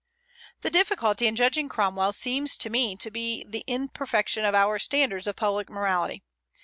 The 0.61 0.71
difficulty 0.71 1.27
in 1.27 1.35
judging 1.35 1.69
Cromwell 1.69 2.11
seems 2.13 2.57
to 2.57 2.71
me 2.71 2.95
to 2.95 3.11
be 3.11 3.41
in 3.41 3.51
the 3.51 3.63
imperfection 3.67 4.43
of 4.45 4.55
our 4.55 4.79
standards 4.79 5.27
of 5.27 5.35
public 5.35 5.69
morality. 5.69 6.23